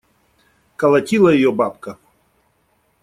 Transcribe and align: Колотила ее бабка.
Колотила 0.77 1.29
ее 1.29 1.51
бабка. 1.51 1.95